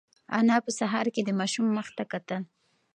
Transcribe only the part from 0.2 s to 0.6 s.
انا